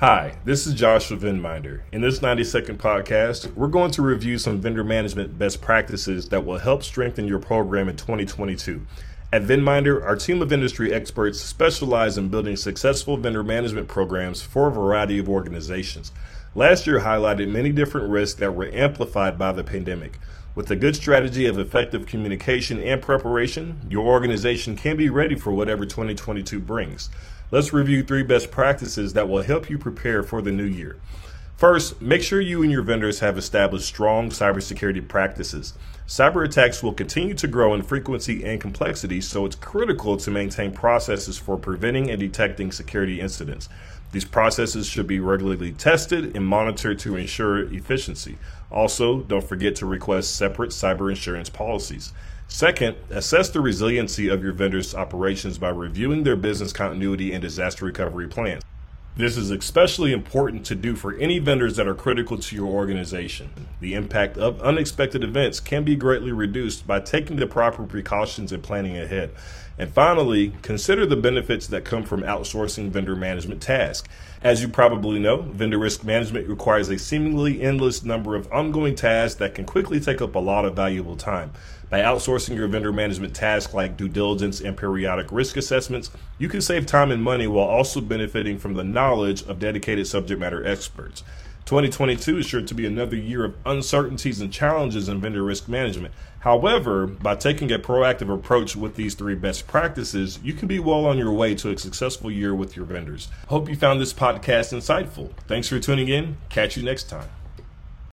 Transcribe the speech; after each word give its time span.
Hi, 0.00 0.36
this 0.44 0.64
is 0.64 0.74
Josh 0.74 1.10
with 1.10 1.22
Venminder. 1.22 1.80
In 1.90 2.02
this 2.02 2.22
90 2.22 2.44
second 2.44 2.78
podcast, 2.78 3.52
we're 3.54 3.66
going 3.66 3.90
to 3.90 4.00
review 4.00 4.38
some 4.38 4.60
vendor 4.60 4.84
management 4.84 5.36
best 5.36 5.60
practices 5.60 6.28
that 6.28 6.46
will 6.46 6.58
help 6.58 6.84
strengthen 6.84 7.26
your 7.26 7.40
program 7.40 7.88
in 7.88 7.96
2022. 7.96 8.86
At 9.30 9.42
Venminder, 9.42 10.02
our 10.02 10.16
team 10.16 10.40
of 10.40 10.54
industry 10.54 10.90
experts 10.90 11.38
specialize 11.38 12.16
in 12.16 12.30
building 12.30 12.56
successful 12.56 13.18
vendor 13.18 13.44
management 13.44 13.86
programs 13.86 14.40
for 14.40 14.68
a 14.68 14.72
variety 14.72 15.18
of 15.18 15.28
organizations. 15.28 16.12
Last 16.54 16.86
year 16.86 17.00
highlighted 17.00 17.50
many 17.50 17.70
different 17.70 18.08
risks 18.08 18.40
that 18.40 18.54
were 18.54 18.70
amplified 18.72 19.38
by 19.38 19.52
the 19.52 19.62
pandemic. 19.62 20.18
With 20.54 20.70
a 20.70 20.76
good 20.76 20.96
strategy 20.96 21.44
of 21.44 21.58
effective 21.58 22.06
communication 22.06 22.80
and 22.82 23.02
preparation, 23.02 23.78
your 23.90 24.06
organization 24.06 24.76
can 24.76 24.96
be 24.96 25.10
ready 25.10 25.34
for 25.34 25.52
whatever 25.52 25.84
2022 25.84 26.58
brings. 26.58 27.10
Let's 27.50 27.74
review 27.74 28.02
three 28.02 28.22
best 28.22 28.50
practices 28.50 29.12
that 29.12 29.28
will 29.28 29.42
help 29.42 29.68
you 29.68 29.76
prepare 29.76 30.22
for 30.22 30.40
the 30.40 30.52
new 30.52 30.64
year. 30.64 30.96
First, 31.58 32.00
make 32.00 32.22
sure 32.22 32.40
you 32.40 32.62
and 32.62 32.70
your 32.70 32.82
vendors 32.82 33.18
have 33.18 33.36
established 33.36 33.86
strong 33.86 34.30
cybersecurity 34.30 35.08
practices. 35.08 35.74
Cyber 36.06 36.44
attacks 36.44 36.84
will 36.84 36.92
continue 36.92 37.34
to 37.34 37.48
grow 37.48 37.74
in 37.74 37.82
frequency 37.82 38.44
and 38.44 38.60
complexity, 38.60 39.20
so 39.20 39.44
it's 39.44 39.56
critical 39.56 40.16
to 40.18 40.30
maintain 40.30 40.70
processes 40.70 41.36
for 41.36 41.56
preventing 41.56 42.12
and 42.12 42.20
detecting 42.20 42.70
security 42.70 43.20
incidents. 43.20 43.68
These 44.12 44.24
processes 44.24 44.86
should 44.86 45.08
be 45.08 45.18
regularly 45.18 45.72
tested 45.72 46.36
and 46.36 46.46
monitored 46.46 47.00
to 47.00 47.16
ensure 47.16 47.64
efficiency. 47.74 48.38
Also, 48.70 49.22
don't 49.22 49.42
forget 49.42 49.74
to 49.76 49.86
request 49.86 50.36
separate 50.36 50.70
cyber 50.70 51.10
insurance 51.10 51.50
policies. 51.50 52.12
Second, 52.46 52.96
assess 53.10 53.50
the 53.50 53.60
resiliency 53.60 54.28
of 54.28 54.44
your 54.44 54.52
vendor's 54.52 54.94
operations 54.94 55.58
by 55.58 55.70
reviewing 55.70 56.22
their 56.22 56.36
business 56.36 56.72
continuity 56.72 57.32
and 57.32 57.42
disaster 57.42 57.84
recovery 57.84 58.28
plans. 58.28 58.62
This 59.18 59.36
is 59.36 59.50
especially 59.50 60.12
important 60.12 60.64
to 60.66 60.76
do 60.76 60.94
for 60.94 61.12
any 61.14 61.40
vendors 61.40 61.74
that 61.74 61.88
are 61.88 61.94
critical 61.96 62.38
to 62.38 62.54
your 62.54 62.68
organization. 62.68 63.50
The 63.80 63.94
impact 63.94 64.38
of 64.38 64.62
unexpected 64.62 65.24
events 65.24 65.58
can 65.58 65.82
be 65.82 65.96
greatly 65.96 66.30
reduced 66.30 66.86
by 66.86 67.00
taking 67.00 67.34
the 67.34 67.48
proper 67.48 67.82
precautions 67.82 68.52
and 68.52 68.62
planning 68.62 68.96
ahead. 68.96 69.32
And 69.76 69.92
finally, 69.92 70.52
consider 70.62 71.04
the 71.04 71.16
benefits 71.16 71.66
that 71.66 71.84
come 71.84 72.04
from 72.04 72.22
outsourcing 72.22 72.90
vendor 72.90 73.16
management 73.16 73.60
tasks. 73.60 74.08
As 74.40 74.62
you 74.62 74.68
probably 74.68 75.18
know, 75.18 75.42
vendor 75.42 75.78
risk 75.78 76.04
management 76.04 76.48
requires 76.48 76.88
a 76.88 76.98
seemingly 76.98 77.60
endless 77.60 78.04
number 78.04 78.36
of 78.36 78.52
ongoing 78.52 78.94
tasks 78.94 79.38
that 79.40 79.56
can 79.56 79.64
quickly 79.64 79.98
take 79.98 80.22
up 80.22 80.36
a 80.36 80.40
lot 80.40 80.64
of 80.64 80.76
valuable 80.76 81.16
time. 81.16 81.50
By 81.90 82.00
outsourcing 82.00 82.54
your 82.54 82.68
vendor 82.68 82.92
management 82.92 83.34
tasks 83.34 83.72
like 83.72 83.96
due 83.96 84.08
diligence 84.08 84.60
and 84.60 84.76
periodic 84.76 85.32
risk 85.32 85.56
assessments, 85.56 86.10
you 86.38 86.48
can 86.48 86.60
save 86.60 86.84
time 86.84 87.10
and 87.10 87.22
money 87.22 87.46
while 87.46 87.66
also 87.66 88.00
benefiting 88.00 88.58
from 88.58 88.74
the 88.74 88.84
knowledge 89.08 89.42
of 89.44 89.58
dedicated 89.58 90.06
subject 90.06 90.38
matter 90.38 90.66
experts. 90.66 91.22
2022 91.64 92.38
is 92.38 92.46
sure 92.46 92.62
to 92.62 92.74
be 92.74 92.86
another 92.86 93.16
year 93.16 93.44
of 93.44 93.54
uncertainties 93.66 94.40
and 94.40 94.52
challenges 94.52 95.08
in 95.08 95.20
vendor 95.20 95.42
risk 95.42 95.68
management. 95.68 96.14
However, 96.40 97.06
by 97.06 97.34
taking 97.34 97.72
a 97.72 97.78
proactive 97.78 98.32
approach 98.32 98.76
with 98.76 98.96
these 98.96 99.14
three 99.14 99.34
best 99.34 99.66
practices, 99.66 100.38
you 100.42 100.52
can 100.52 100.68
be 100.68 100.78
well 100.78 101.04
on 101.04 101.18
your 101.18 101.32
way 101.32 101.54
to 101.56 101.70
a 101.70 101.78
successful 101.78 102.30
year 102.30 102.54
with 102.54 102.76
your 102.76 102.86
vendors. 102.86 103.28
Hope 103.48 103.68
you 103.68 103.76
found 103.76 104.00
this 104.00 104.14
podcast 104.14 104.72
insightful. 104.72 105.30
Thanks 105.46 105.68
for 105.68 105.78
tuning 105.78 106.08
in. 106.08 106.36
Catch 106.48 106.76
you 106.76 106.82
next 106.82 107.04
time. 107.04 107.28